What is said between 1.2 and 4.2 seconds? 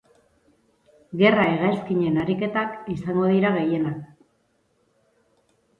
Gerra-hegazkinen ariketak izango dira gehienak.